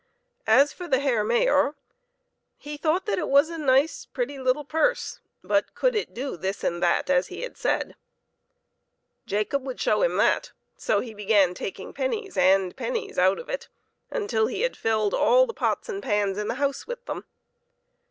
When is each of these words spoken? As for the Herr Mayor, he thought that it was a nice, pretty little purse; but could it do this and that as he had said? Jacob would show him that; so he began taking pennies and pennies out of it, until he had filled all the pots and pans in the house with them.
As 0.47 0.73
for 0.73 0.87
the 0.87 0.97
Herr 0.97 1.23
Mayor, 1.23 1.75
he 2.57 2.75
thought 2.75 3.05
that 3.05 3.19
it 3.19 3.27
was 3.29 3.51
a 3.51 3.57
nice, 3.59 4.03
pretty 4.03 4.39
little 4.39 4.65
purse; 4.65 5.19
but 5.43 5.75
could 5.75 5.93
it 5.95 6.11
do 6.15 6.35
this 6.35 6.63
and 6.63 6.81
that 6.81 7.07
as 7.11 7.27
he 7.27 7.43
had 7.43 7.55
said? 7.55 7.95
Jacob 9.27 9.63
would 9.63 9.79
show 9.79 10.01
him 10.01 10.17
that; 10.17 10.53
so 10.75 11.01
he 11.01 11.13
began 11.13 11.53
taking 11.53 11.93
pennies 11.93 12.35
and 12.35 12.75
pennies 12.75 13.19
out 13.19 13.37
of 13.37 13.47
it, 13.47 13.67
until 14.09 14.47
he 14.47 14.61
had 14.61 14.75
filled 14.75 15.13
all 15.13 15.45
the 15.45 15.53
pots 15.53 15.87
and 15.87 16.01
pans 16.01 16.39
in 16.39 16.47
the 16.47 16.55
house 16.55 16.87
with 16.87 17.05
them. 17.05 17.25